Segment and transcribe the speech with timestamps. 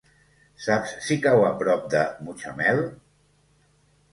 [0.67, 2.83] Saps si cau a prop de Mutxamel?